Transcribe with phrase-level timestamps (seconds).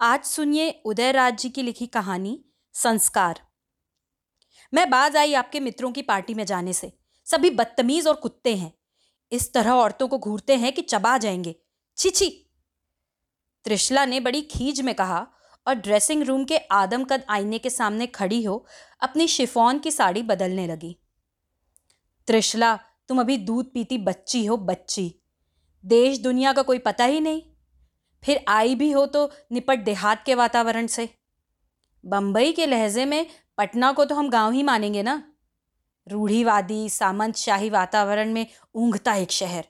[0.00, 3.40] आज सुनिए उदयराज जी की लिखी कहानी, संस्कार।
[4.74, 8.74] मैं बाज आई आपके मित्रों की पार्टी में जाने से। सभी बदतमीज और कुत्ते हैं।
[9.32, 11.56] इस तरह औरतों को घूरते हैं कि चबा जाएँगे।
[11.96, 12.50] छिछी
[13.64, 15.26] त्रिशला ने बड़ी खीज में कहा,
[15.66, 18.66] और ड्रेसिंग रूम के आदमकद आईने के सामने खड़ी हो,
[19.00, 20.98] अपनी शिफॉन की साड़ी बदलने लगी।
[22.26, 22.78] त्रिशला,
[23.08, 25.20] तुम अभी दूध पीती बच्ची हो, बच्ची।
[25.84, 27.42] देश दुनिया का कोई पता ही नहीं।
[28.26, 31.08] फिर आई भी हो तो निपट देहात के वातावरण से।
[32.04, 33.26] बम्बई के लहजे में
[33.58, 35.22] पटना को तो हम गाँव ही मानेंगे ना।
[36.06, 39.66] रूढ़ीवादी सामंत शाही वातावरण में ऊँघता एक शहर।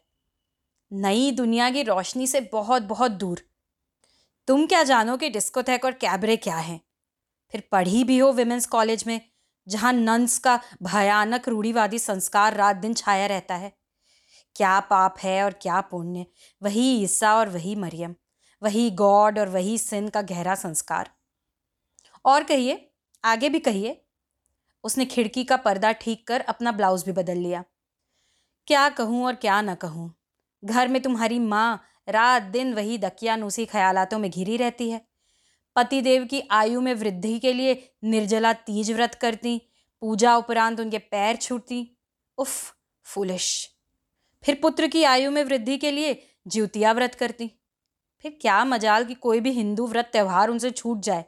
[0.92, 3.40] नई दुनिया की रोशनी से बहुत बहुत दूर।
[4.48, 6.80] तुम क्या जानो कि डिस्कोथेक और कैबरे क्या हैं?
[7.52, 9.20] फिर पढ़ी भी हो विमेंस कॉलेज में,
[9.66, 13.72] जहाँ नंस का भयानक रूढ़ीवादी संस्कार रात दिन छाया रहता है।
[14.56, 16.26] क्या पाप है और क्या पुण्य,
[16.62, 18.14] वही ईसा और वही मरियम।
[18.62, 21.10] वही गॉड और वही सिंह का गहरा संस्कार।
[22.24, 22.90] और कहिए,
[23.24, 24.00] आगे भी कहिए,
[24.84, 27.64] उसने खिड़की का पर्दा ठीक कर अपना ब्लाउज भी बदल लिया।
[28.68, 30.12] क्या कहूँ और क्या ना कहूँ,
[30.62, 35.00] घर में तुम्हारी माँ रात दिन वही दकियानूसी ख्यालातों में घिरी रहती है।
[35.76, 39.58] पतिदेव की आयु में वृद्धि के लिए निर्जला तीज व्रत करती,
[40.02, 41.80] पूजा उपरांत उनके पैर छूटती।
[42.38, 42.72] उफ,
[43.06, 43.48] फुलिश।
[44.44, 47.50] फिर पुत्र की आयु में वृद्धि के लिए ज्योतिया व्रत करती।
[48.26, 51.24] फिर क्या मजाल कि कोई भी हिंदू व्रत त्यौहार उनसे छूट जाए।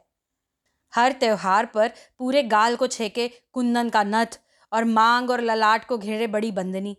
[0.93, 4.39] हर त्यौहार पर पूरे गाल को छेके कुंदन का नथ
[4.71, 6.95] और मांग और ललाट को घेरे बड़ी बंदनी।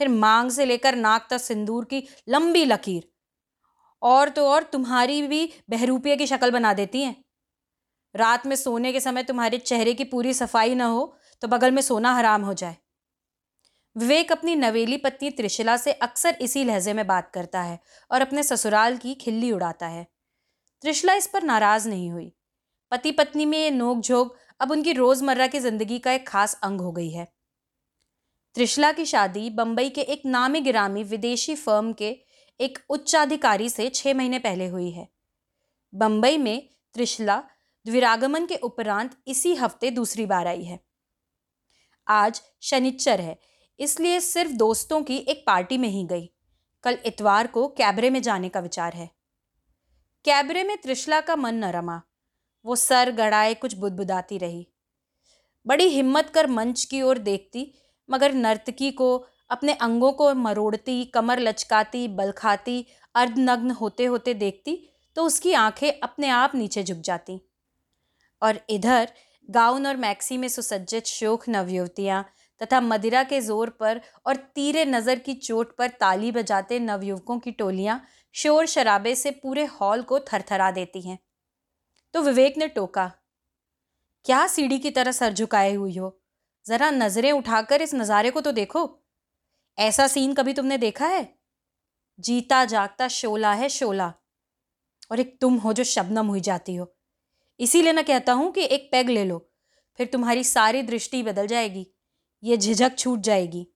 [0.00, 3.08] फिर मांग से लेकर नाक तक सिंदूर की लंबी लकीर।
[4.02, 7.16] और तो और तुम्हारी भी बहरूपिया की शक्ल बना देती हैं।
[8.14, 11.12] रात में सोने के समय तुम्हारे चेहरे की पूरी सफ़ाई ना हो
[11.42, 12.76] तो बगल में सोना हराम हो जाए।
[13.96, 17.78] विवेक अपनी नवेली पत्नी त्रिशिला से अक्सर इसी लहजे में बात करता है
[18.10, 20.06] और अपने ससुराल की खिल्ली उड़ाता है।
[20.84, 22.32] त्रिशला इस पर नाराज़ नहीं हुई।
[22.92, 26.80] पति पत्नी में ये नोक झोंक अब उनकी रोज़मर्रा की ज़िंदगी का एक खास अंग
[26.80, 27.26] हो गई है।
[28.54, 32.16] त्रिशला की शादी बंबई के एक नामी गिरामी विदेशी फर्म के
[32.60, 35.08] एक उच्चाधिकारी से छह महीने पहले हुई है।
[35.92, 37.42] बंबई में त्रिशला
[37.86, 40.78] द्विरागमन के उपरांत इसी हफ़्ते दूसरी बार आई है।
[42.06, 43.38] आज शनिच्चर है
[43.82, 46.30] इसलिए सिर्फ़ दोस्तों की एक पार्टी में ही गई।
[46.82, 49.10] कल इतवार को कैबरे में जाने का विचार है।
[50.24, 52.02] कैबरे में त्रिशला का मन न रमा।
[52.64, 54.68] वो सर गड़ाए कुछ बुदबुदाती रही।
[55.66, 57.74] बड़ी हिम्मत कर मंच की ओर देखती,
[58.10, 65.24] मगर नर्तकी को, अपने अंगों को मरोड़ती, कमर लचकाती बलखाती अर्धनग्न होते होते देखती तो
[65.24, 67.40] उसकी आँखें अपने आप नीचे झुक जाती।
[68.42, 69.08] और इधर
[69.50, 72.30] गाउन और मैक्सी में सुसज्जित शोक नवयुवतियाँ
[72.62, 77.50] तथा मदिरा के ज़ोर पर और तीरे नज़र की चोट पर ताली बजाते नवयुवकों की
[77.52, 78.00] टोलियाँ
[78.34, 81.18] शोर शराबे से पूरे हॉल को थरथरा देती हैं।
[82.14, 83.10] तो विवेक ने टोका,
[84.24, 86.18] क्या सीढ़ी की तरह सर झुकाए हुई हो?
[86.66, 88.88] ज़रा नज़रें उठाकर इस नज़ारे को तो देखो।
[89.78, 91.28] ऐसा सीन कभी तुमने देखा है?
[92.18, 94.12] जीता जागता शोला है शोला,
[95.10, 96.92] और एक तुम हो जो शबनम हुई जाती हो।
[97.60, 99.38] इसीलिए मैं कहता हूँ कि एक पैग ले लो,
[99.98, 101.86] फिर तुम्हारी सारी दृष्टि बदल जाएगी।
[102.44, 103.68] ये झिझक छूट जाएगी।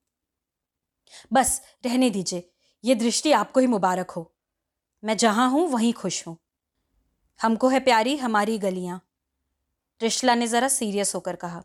[1.32, 2.52] बस, रहने दीजिए।
[2.84, 4.34] ये दृष्टि आपको ही मुबारक हो।
[5.04, 6.38] मैं जहाँ हूँ, वहीं खुश हूँ।
[7.42, 9.08] हमको है प्यारी, हमारी गलियाँ।
[10.02, 11.64] रिश्ला ने ज़रा सीरियस होकर कहा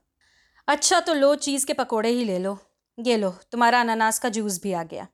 [0.68, 2.58] अच्छा तो लो, चीज़ के पकोड़े ही ले लो।
[3.00, 5.08] ये लो, तुम्हारा अनानास का जूस भी आ गया।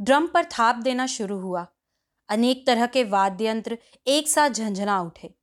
[0.00, 1.66] ड्रम पर थाप देना शुरू हुआ।
[2.28, 5.34] अनेक तरह के वाद्य यंत्र एक साथ झंझना उठे।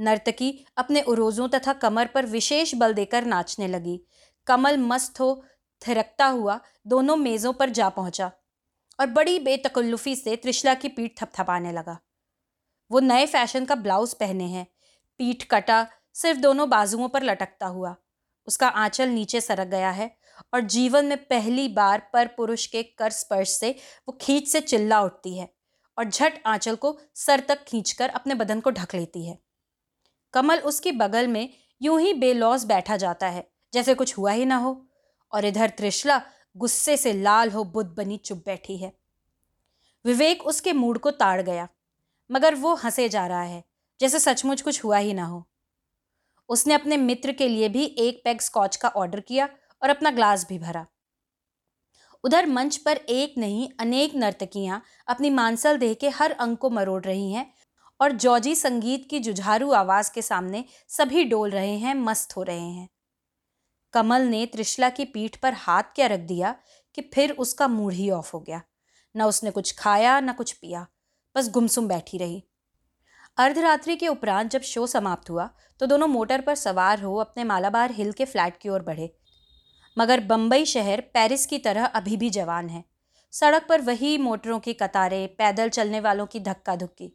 [0.00, 4.00] नर्तकी अपने उरोजों तथा कमर पर विशेष बल देकर नाचने लगी।
[4.46, 5.44] कमल मस्त हो,
[5.82, 8.30] थिरकता हुआ दोनों मेज़ों पर जा पहुँचा
[8.98, 11.98] और बड़ी बेतकल्लुफ़ी से त्रिशला की पीठ थपथपाने लगा।
[12.90, 14.66] वो नए फ़ैशन का ब्लाउज पहने हैं,
[15.20, 17.94] पीठ कटा सिर्फ़ दोनों बाजुओं पर लटकता हुआ।
[18.48, 20.10] उसका आंचल नीचे सरक गया है
[20.54, 23.70] और जीवन में पहली बार पर पुरुष के कर स्पर्श से
[24.08, 25.48] वो खींच से चिल्ला उठती है
[25.98, 29.38] और झट आंचल को सर तक खींचकर अपने बदन को ढक लेती है।
[30.34, 31.48] कमल उसकी बगल में
[31.80, 33.46] यूँ ही बेलौस बैठा जाता है।
[33.76, 34.82] जैसे कुछ हुआ ही ना हो।
[35.32, 36.20] और इधर त्रिशला
[36.56, 38.92] गुस्से से लाल हो बुद्ध बनी चुप बैठी है।
[40.04, 41.68] विवेक उसके मूड को ताड़ गया,
[42.30, 43.62] मगर वो हंसे जा रहा है,
[44.00, 45.44] जैसे सचमुच कुछ हुआ ही ना हो।
[46.48, 49.48] उसने अपने मित्र के लिए भी एक पैग स्कॉच का ऑर्डर किया
[49.82, 50.86] और अपना ग्लास भी भरा।
[52.24, 57.02] उधर मंच पर एक नहीं, अनेक नर्तकियाँ अपनी मांसल देह के हर अंग को मरोड़
[57.04, 57.50] रही हैं
[58.00, 62.60] और जॉजी संगीत की जुझारू आवाज़ के सामने सभी डोल रहे हैं, मस्त हो रहे
[62.60, 62.88] हैं।
[63.96, 66.54] कमल ने त्रिशला की पीठ पर हाथ क्या रख दिया
[66.94, 68.60] कि फिर उसका मूड ही ऑफ़ हो गया।
[69.14, 70.86] न उसने कुछ खाया, न कुछ पिया,
[71.36, 72.42] बस गुमसुम बैठी रही।
[73.38, 75.48] अर्धरात्रि के उपरांत जब शो समाप्त हुआ
[75.80, 79.10] तो दोनों मोटर पर सवार हो अपने मालाबार हिल के फ्लैट की ओर बढ़े।
[79.96, 82.84] मगर बम्बई शहर पेरिस की तरह अभी भी जवान है।
[83.32, 87.12] सड़क पर वही मोटरों की कतारें, पैदल चलने वालों की धक्का धुक्की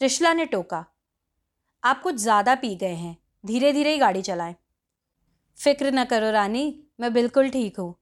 [0.00, 0.84] त्रिशला ने टोका,
[1.82, 4.54] आप कुछ ज़्यादा पी गए हैं धीरे धीरे ही गाड़ी चलाएँ।
[5.60, 7.94] फ़िक्र न करो रानी, मैं बिल्कुल ठीक हूँ।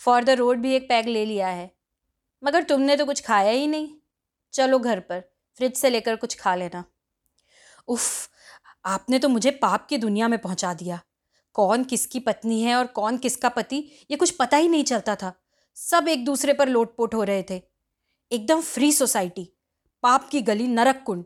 [0.00, 1.70] फॉर द रोड भी एक पैग ले लिया है,
[2.42, 3.88] मगर तुमने तो कुछ खाया ही नहीं।
[4.54, 5.20] चलो घर पर
[5.58, 6.84] फ्रिज से लेकर कुछ खा लेना।
[7.88, 8.28] उफ,
[8.84, 11.00] आपने तो मुझे पाप की दुनिया में पहुँचा दिया।
[11.56, 15.32] कौन किसकी पत्नी है और कौन किसका पति, ये कुछ पता ही नहीं चलता था।
[15.76, 17.62] सब एक दूसरे पर लोटपोट हो रहे थे।
[18.32, 19.48] एकदम फ्री सोसाइटी
[20.02, 21.24] पाप की गली नरक कुंड।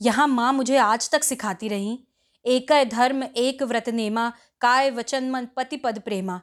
[0.00, 1.98] यहाँ माँ मुझे आज तक सिखाती रही
[2.46, 6.40] एक धर्म, एक व्रत नेमा, काय वचन मन पति पद प्रेमा।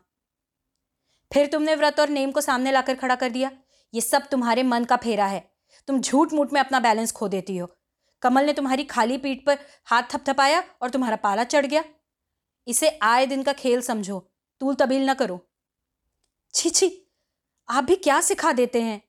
[1.33, 3.51] फिर तुमने व्रत और नेम को सामने लाकर खड़ा कर दिया।
[3.93, 5.51] ये सब तुम्हारे मन का फेरा है।
[5.87, 7.75] तुम झूठ मूठ में अपना बैलेंस खो देती हो।
[8.21, 11.83] कमल ने तुम्हारी खाली पीठ पर हाथ थपथपाया और तुम्हारा पाला चढ़ गया।
[12.67, 15.49] इसे आए दिन का खेल समझो। तूल तबील ना करो।
[16.53, 17.11] छी छी,
[17.69, 19.01] आप भी क्या सिखा देते हैं?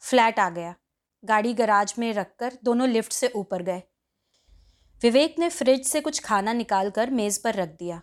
[0.00, 0.74] फ्लैट आ गया।
[1.24, 3.82] गाड़ी गराज में रखकर दोनों लिफ्ट से ऊपर गए।
[5.02, 8.00] विवेक ने फ्रिज से कुछ खाना निकालकर मेज़ पर रख दिया।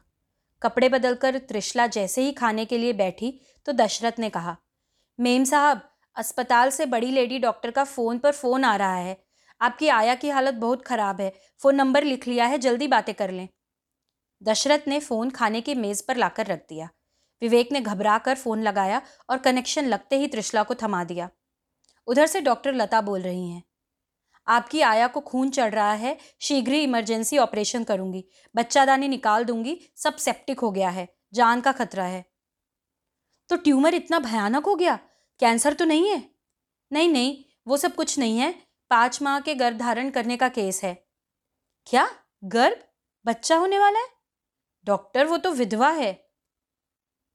[0.61, 3.31] कपड़े बदलकर त्रिशला जैसे ही खाने के लिए बैठी
[3.67, 4.55] तो दशरथ ने कहा,
[5.19, 5.81] मेम साहब,
[6.15, 9.17] अस्पताल से बड़ी लेडी डॉक्टर का फ़ोन पर फ़ोन आ रहा है।
[9.61, 11.31] आपकी आया की हालत बहुत ख़राब है।
[11.61, 13.47] फ़ोन नंबर लिख लिया है, जल्दी बातें कर लें।
[14.41, 16.89] दशरथ ने फ़ोन खाने की मेज़ पर लाकर रख दिया।
[17.41, 21.29] विवेक ने घबरा कर फ़ोन लगाया और कनेक्शन लगते ही त्रिशला को थमा दिया।
[22.07, 23.63] उधर से डॉक्टर लता बोल रही हैं।
[24.49, 28.25] आपकी आया को खून चढ़ रहा है, शीघ्र ही इमरजेंसी ऑपरेशन करूँगी।
[28.55, 32.25] बच्चादानी निकाल दूँगी, सब सेप्टिक हो गया है, जान का खतरा है।
[33.49, 34.99] तो ट्यूमर इतना भयानक हो गया?
[35.39, 36.35] कैंसर तो नहीं है?
[36.91, 40.83] नहीं नहीं, वो सब कुछ नहीं है। पाँच माह के गर्भ धारण करने का केस
[40.83, 41.07] है।
[41.85, 42.09] क्या?
[42.43, 42.83] गर्भ?
[43.25, 44.07] बच्चा होने वाला है?
[44.85, 46.29] डॉक्टर, वो तो विधवा है।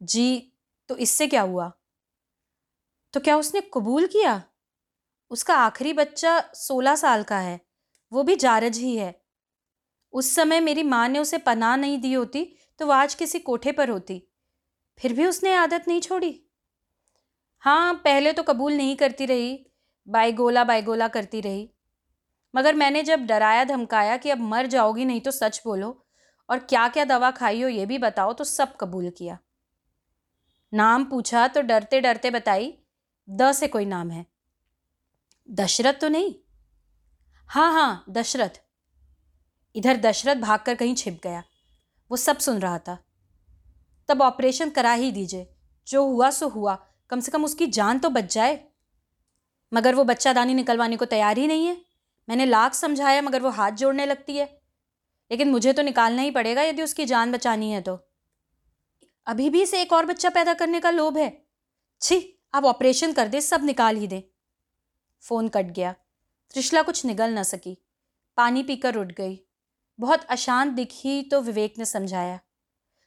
[0.03, 0.53] जी
[0.89, 1.73] तो इससे क्या हुआ?
[3.13, 4.43] तो क्या उसने कबूल किया?
[5.35, 7.61] उसका आखिरी बच्चा सोलह साल का है,
[8.13, 9.15] वो भी जारज ही है।
[10.15, 12.45] उस समय मेरी माँ ने उसे पनाह नहीं दी होती
[12.81, 14.21] तो वह आज किसी कोठे पर होती।
[14.99, 16.41] फिर भी उसने आदत नहीं छोड़ी।
[17.63, 19.57] हाँ पहले तो कबूल नहीं करती रही
[20.07, 21.69] बायगोला बायगोला करती रही।
[22.55, 26.07] मगर मैंने जब डराया, धमकाया कि अब मर जाओगी, नहीं तो सच बोलो,
[26.49, 29.39] और क्या क्या दवा खाई हो ये भी बताओ तो सब कबूल किया।
[30.73, 32.73] नाम पूछा तो डरते डरते बताई,
[33.29, 34.25] द से कोई नाम है।
[35.51, 36.35] दशरथ तो नहीं?
[37.49, 38.61] हाँ हाँ दशरथ।
[39.77, 41.45] इधर दशरथ भागकर कहीं छिप गया।
[42.11, 42.99] वो सब सुन रहा था।
[44.09, 45.55] तब ऑपरेशन करा ही दीजिए।
[45.89, 48.65] जो हुआ, सो हुआ। कम से कम उसकी जान तो बच जाए।
[49.75, 51.83] मगर वो बच्चा दानी निकलवाने को तैयार ही नहीं है।
[52.29, 54.61] मैंने लाख समझाया, मगर वो हाथ जोड़ने लगती है।
[55.31, 58.09] लेकिन मुझे तो निकालना ही पड़ेगा, यदि उसकी जान बचानी है तो।
[59.27, 61.47] अभी भी इसे एक और बच्चा पैदा करने का लोभ है।
[62.01, 64.34] छी, आप ऑपरेशन कर दे, सब निकाल ही दे।
[65.25, 65.93] फ़ोन कट गया।
[66.51, 67.79] त्रिशला कुछ निगल न सकी।
[68.37, 69.41] पानी पीकर उठ गई।
[70.01, 72.41] बहुत अशांत दिखी तो विवेक ने समझाया,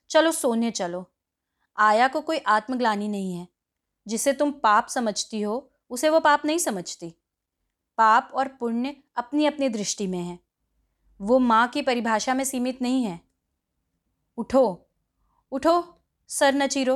[0.09, 1.05] चलो, सोने चलो।
[1.77, 3.47] आया को कोई आत्मग्लानी नहीं है।
[4.07, 7.09] जिसे तुम पाप समझती हो, उसे वो पाप नहीं समझती।
[7.97, 10.39] पाप और पुण्य अपनी अपनी दृष्टि में है।
[11.21, 13.21] वो माँ की परिभाषा में सीमित नहीं है।
[14.37, 14.89] उठो
[15.51, 16.95] उठो, सर न चीरो।